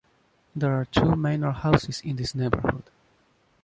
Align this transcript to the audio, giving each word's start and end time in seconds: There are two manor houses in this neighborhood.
There 0.55 0.73
are 0.73 0.85
two 0.85 1.15
manor 1.15 1.51
houses 1.51 2.01
in 2.03 2.15
this 2.15 2.33
neighborhood. 2.33 2.89